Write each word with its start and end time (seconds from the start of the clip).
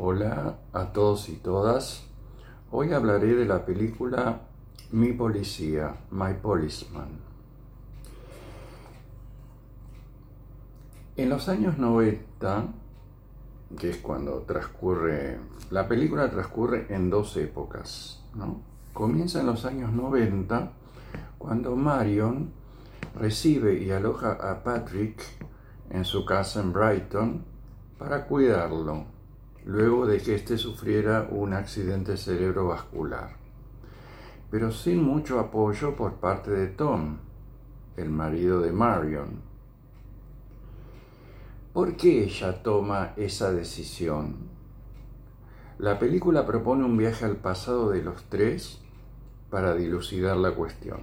Hola 0.00 0.60
a 0.72 0.92
todos 0.92 1.28
y 1.28 1.32
todas. 1.32 2.04
Hoy 2.70 2.92
hablaré 2.92 3.34
de 3.34 3.44
la 3.44 3.66
película 3.66 4.42
Mi 4.92 5.12
Policía, 5.12 5.92
My 6.12 6.34
Policeman. 6.40 7.18
En 11.16 11.28
los 11.28 11.48
años 11.48 11.78
90, 11.78 12.66
que 13.76 13.90
es 13.90 13.96
cuando 13.96 14.42
transcurre, 14.42 15.40
la 15.72 15.88
película 15.88 16.30
transcurre 16.30 16.86
en 16.90 17.10
dos 17.10 17.36
épocas. 17.36 18.22
Comienza 18.92 19.40
en 19.40 19.46
los 19.46 19.64
años 19.64 19.92
90, 19.92 20.70
cuando 21.38 21.74
Marion 21.74 22.52
recibe 23.16 23.82
y 23.82 23.90
aloja 23.90 24.34
a 24.48 24.62
Patrick 24.62 25.20
en 25.90 26.04
su 26.04 26.24
casa 26.24 26.60
en 26.60 26.72
Brighton 26.72 27.44
para 27.98 28.26
cuidarlo 28.26 29.17
luego 29.68 30.06
de 30.06 30.18
que 30.22 30.34
éste 30.34 30.56
sufriera 30.56 31.28
un 31.30 31.52
accidente 31.52 32.16
cerebrovascular, 32.16 33.36
pero 34.50 34.72
sin 34.72 35.02
mucho 35.04 35.38
apoyo 35.38 35.94
por 35.94 36.14
parte 36.14 36.50
de 36.50 36.68
Tom, 36.68 37.18
el 37.98 38.08
marido 38.08 38.62
de 38.62 38.72
Marion. 38.72 39.42
¿Por 41.74 41.98
qué 41.98 42.24
ella 42.24 42.62
toma 42.62 43.12
esa 43.16 43.52
decisión? 43.52 44.36
La 45.78 45.98
película 45.98 46.46
propone 46.46 46.84
un 46.84 46.96
viaje 46.96 47.26
al 47.26 47.36
pasado 47.36 47.90
de 47.90 48.02
los 48.02 48.24
tres 48.30 48.80
para 49.50 49.74
dilucidar 49.74 50.38
la 50.38 50.52
cuestión. 50.52 51.02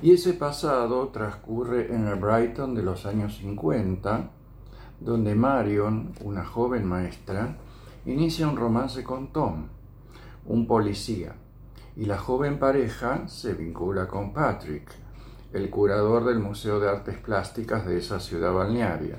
Y 0.00 0.12
ese 0.12 0.32
pasado 0.32 1.08
transcurre 1.08 1.94
en 1.94 2.06
el 2.06 2.14
Brighton 2.14 2.74
de 2.74 2.82
los 2.82 3.04
años 3.04 3.36
50, 3.36 4.30
donde 5.00 5.34
Marion, 5.34 6.12
una 6.22 6.44
joven 6.44 6.86
maestra, 6.86 7.56
inicia 8.04 8.48
un 8.48 8.56
romance 8.56 9.04
con 9.04 9.32
Tom, 9.32 9.68
un 10.46 10.66
policía, 10.66 11.34
y 11.96 12.06
la 12.06 12.18
joven 12.18 12.58
pareja 12.58 13.28
se 13.28 13.54
vincula 13.54 14.08
con 14.08 14.32
Patrick, 14.32 14.90
el 15.52 15.70
curador 15.70 16.24
del 16.24 16.38
Museo 16.38 16.80
de 16.80 16.88
Artes 16.88 17.16
Plásticas 17.18 17.86
de 17.86 17.98
esa 17.98 18.20
ciudad 18.20 18.52
balnearia, 18.52 19.18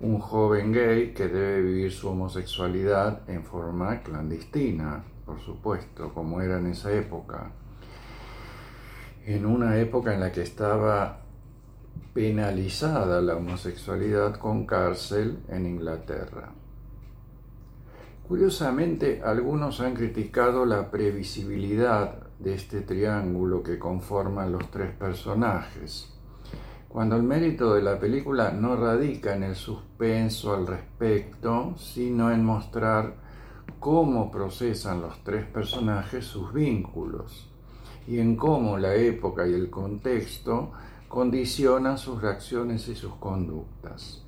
un 0.00 0.18
joven 0.18 0.72
gay 0.72 1.14
que 1.14 1.28
debe 1.28 1.62
vivir 1.62 1.92
su 1.92 2.08
homosexualidad 2.08 3.28
en 3.28 3.44
forma 3.44 4.02
clandestina, 4.02 5.04
por 5.24 5.40
supuesto, 5.40 6.12
como 6.12 6.40
era 6.40 6.58
en 6.58 6.66
esa 6.68 6.92
época, 6.92 7.50
en 9.24 9.46
una 9.46 9.78
época 9.78 10.14
en 10.14 10.20
la 10.20 10.32
que 10.32 10.42
estaba 10.42 11.25
penalizada 12.12 13.20
la 13.20 13.36
homosexualidad 13.36 14.36
con 14.36 14.66
cárcel 14.66 15.38
en 15.48 15.66
Inglaterra. 15.66 16.52
Curiosamente, 18.26 19.22
algunos 19.24 19.80
han 19.80 19.94
criticado 19.94 20.66
la 20.66 20.90
previsibilidad 20.90 22.26
de 22.38 22.54
este 22.54 22.80
triángulo 22.80 23.62
que 23.62 23.78
conforman 23.78 24.52
los 24.52 24.70
tres 24.70 24.92
personajes, 24.92 26.12
cuando 26.88 27.16
el 27.16 27.22
mérito 27.22 27.74
de 27.74 27.82
la 27.82 28.00
película 28.00 28.50
no 28.50 28.76
radica 28.76 29.36
en 29.36 29.42
el 29.42 29.54
suspenso 29.54 30.54
al 30.54 30.66
respecto, 30.66 31.74
sino 31.76 32.32
en 32.32 32.44
mostrar 32.44 33.14
cómo 33.78 34.30
procesan 34.30 35.02
los 35.02 35.22
tres 35.22 35.44
personajes 35.44 36.24
sus 36.24 36.52
vínculos 36.52 37.48
y 38.06 38.18
en 38.18 38.36
cómo 38.36 38.78
la 38.78 38.94
época 38.94 39.46
y 39.46 39.54
el 39.54 39.70
contexto 39.70 40.72
condicionan 41.16 41.96
sus 41.96 42.20
reacciones 42.20 42.88
y 42.88 42.94
sus 42.94 43.14
conductas. 43.14 44.20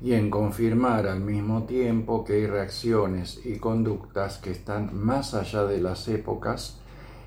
Y 0.00 0.12
en 0.12 0.30
confirmar 0.30 1.08
al 1.08 1.18
mismo 1.18 1.64
tiempo 1.64 2.24
que 2.24 2.34
hay 2.34 2.46
reacciones 2.46 3.44
y 3.44 3.58
conductas 3.58 4.38
que 4.38 4.52
están 4.52 4.96
más 4.96 5.34
allá 5.34 5.64
de 5.64 5.80
las 5.80 6.06
épocas 6.06 6.78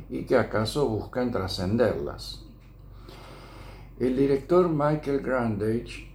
y 0.09 0.23
que 0.23 0.37
acaso 0.37 0.87
buscan 0.87 1.31
trascenderlas. 1.31 2.45
El 3.99 4.15
director 4.15 4.69
Michael 4.69 5.19
Grandage 5.19 6.07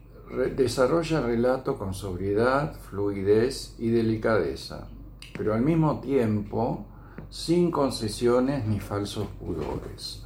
desarrolla 0.56 1.18
el 1.18 1.24
relato 1.24 1.76
con 1.76 1.92
sobriedad, 1.92 2.74
fluidez 2.88 3.74
y 3.78 3.90
delicadeza, 3.90 4.88
pero 5.36 5.52
al 5.52 5.60
mismo 5.60 6.00
tiempo 6.00 6.86
sin 7.28 7.70
concesiones 7.70 8.64
ni 8.64 8.80
falsos 8.80 9.26
pudores 9.38 10.24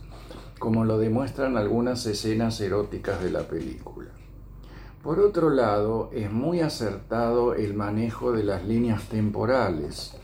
como 0.65 0.87
lo 0.87 0.97
demuestran 0.97 1.59
algunas 1.59 2.07
escenas 2.07 2.59
eróticas 2.59 3.23
de 3.23 3.31
la 3.31 3.43
película. 3.43 4.09
Por 5.03 5.21
otro 5.21 5.51
lado, 5.51 6.09
es 6.15 6.33
muy 6.33 6.61
acertado 6.61 7.53
el 7.53 7.75
manejo 7.75 8.33
de 8.33 8.45
las 8.45 8.65
líneas 8.65 9.03
temporales, 9.11 10.17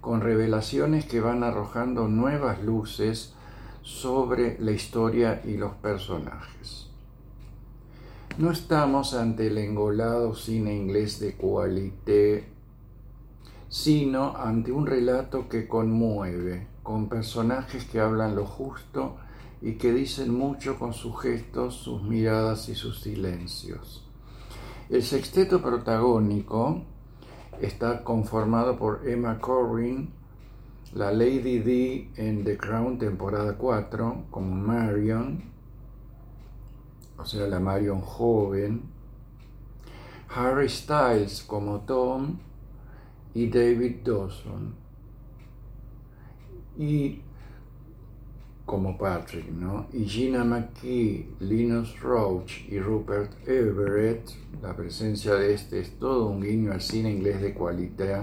con 0.00 0.22
revelaciones 0.22 1.04
que 1.04 1.20
van 1.20 1.42
arrojando 1.42 2.08
nuevas 2.08 2.62
luces 2.62 3.34
sobre 3.82 4.58
la 4.58 4.70
historia 4.70 5.42
y 5.44 5.58
los 5.58 5.74
personajes. 5.74 6.88
No 8.38 8.50
estamos 8.50 9.12
ante 9.12 9.48
el 9.48 9.58
engolado 9.58 10.34
cine 10.34 10.74
inglés 10.74 11.20
de 11.20 11.34
cualité, 11.34 12.48
sino 13.68 14.34
ante 14.34 14.72
un 14.72 14.86
relato 14.86 15.50
que 15.50 15.68
conmueve, 15.68 16.68
con 16.82 17.10
personajes 17.10 17.84
que 17.84 18.00
hablan 18.00 18.34
lo 18.34 18.46
justo 18.46 19.18
y 19.64 19.76
que 19.76 19.94
dicen 19.94 20.34
mucho 20.34 20.78
con 20.78 20.92
sus 20.92 21.18
gestos, 21.22 21.76
sus 21.76 22.02
miradas 22.02 22.68
y 22.68 22.74
sus 22.74 23.00
silencios. 23.00 24.06
El 24.90 25.02
sexteto 25.02 25.62
protagónico 25.62 26.82
está 27.62 28.04
conformado 28.04 28.76
por 28.76 29.08
Emma 29.08 29.40
Corrin, 29.40 30.10
la 30.92 31.10
Lady 31.10 31.60
D 31.60 32.10
en 32.16 32.44
The 32.44 32.58
Crown 32.58 32.98
temporada 32.98 33.56
4, 33.56 34.26
como 34.30 34.54
Marion, 34.54 35.42
o 37.16 37.24
sea, 37.24 37.46
la 37.46 37.58
Marion 37.58 38.02
joven, 38.02 38.82
Harry 40.28 40.68
Styles 40.68 41.42
como 41.42 41.80
Tom 41.80 42.36
y 43.32 43.48
David 43.48 44.00
Dawson. 44.04 44.74
Y 46.76 47.22
como 48.64 48.96
Patrick, 48.96 49.50
¿no? 49.50 49.86
Y 49.92 50.04
Gina 50.04 50.44
McKee, 50.44 51.34
Linus 51.40 52.00
Roach 52.00 52.66
y 52.68 52.78
Rupert 52.78 53.46
Everett, 53.46 54.30
la 54.62 54.74
presencia 54.74 55.34
de 55.34 55.52
este 55.52 55.80
es 55.80 55.98
todo 55.98 56.28
un 56.28 56.40
guiño 56.40 56.72
al 56.72 56.80
cine 56.80 57.10
inglés 57.10 57.42
de 57.42 57.52
cualité, 57.52 58.22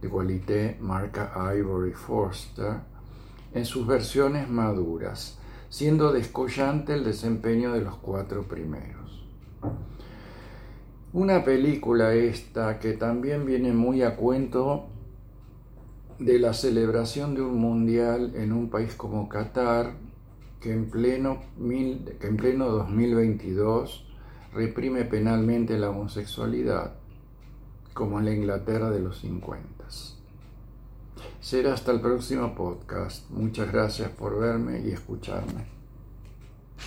de 0.00 0.08
qualité 0.08 0.76
marca 0.80 1.32
Ivory 1.56 1.92
Forster, 1.92 2.74
en 3.54 3.64
sus 3.64 3.86
versiones 3.86 4.48
maduras, 4.48 5.38
siendo 5.68 6.12
descollante 6.12 6.94
el 6.94 7.02
desempeño 7.02 7.72
de 7.72 7.80
los 7.80 7.96
cuatro 7.96 8.44
primeros. 8.44 9.26
Una 11.12 11.42
película 11.42 12.14
esta 12.14 12.78
que 12.78 12.92
también 12.92 13.46
viene 13.46 13.72
muy 13.72 14.02
a 14.02 14.16
cuento 14.16 14.90
de 16.18 16.38
la 16.38 16.52
celebración 16.54 17.34
de 17.34 17.42
un 17.42 17.58
mundial 17.58 18.32
en 18.34 18.52
un 18.52 18.70
país 18.70 18.94
como 18.94 19.28
Qatar, 19.28 19.94
que 20.60 20.72
en 20.72 20.90
pleno, 20.90 21.42
que 22.20 22.26
en 22.26 22.36
pleno 22.36 22.66
2022 22.66 24.06
reprime 24.52 25.04
penalmente 25.04 25.78
la 25.78 25.90
homosexualidad, 25.90 26.94
como 27.92 28.18
en 28.18 28.24
la 28.24 28.34
Inglaterra 28.34 28.90
de 28.90 29.00
los 29.00 29.20
50. 29.20 29.76
Será 31.40 31.74
hasta 31.74 31.92
el 31.92 32.00
próximo 32.00 32.54
podcast. 32.56 33.30
Muchas 33.30 33.70
gracias 33.70 34.10
por 34.10 34.40
verme 34.40 34.80
y 34.80 34.90
escucharme. 34.90 35.75